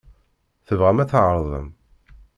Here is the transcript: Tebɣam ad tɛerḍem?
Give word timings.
Tebɣam 0.67 0.99
ad 1.03 1.09
tɛerḍem? 1.11 1.69